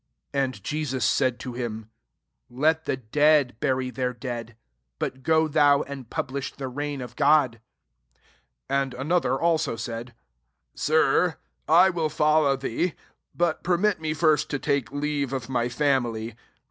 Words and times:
§> 0.01 0.03
And 0.33 0.55
iJesua'] 0.63 0.99
said 0.99 1.39
to 1.41 1.53
him," 1.53 1.91
Let 2.63 2.85
the 2.85 2.97
dead 2.97 3.55
bury 3.59 3.91
their 3.91 4.13
dead: 4.13 4.55
but 4.97 5.21
go 5.21 5.47
thou, 5.47 5.83
and 5.83 6.09
publish 6.09 6.51
the 6.51 6.67
reign 6.67 7.01
of 7.01 7.15
God." 7.15 7.59
61 8.67 8.81
And 8.81 8.93
another 8.95 9.39
also 9.39 9.75
said, 9.75 10.15
"Sir, 10.73 11.35
I 11.69 11.91
will 11.91 12.09
follow 12.09 12.55
thee; 12.57 12.95
but 13.35 13.61
permit 13.61 14.01
me 14.01 14.15
first 14.15 14.49
to 14.49 14.57
take 14.57 14.91
leave 14.91 15.33
of 15.33 15.49
my 15.49 15.69
family." 15.69 16.33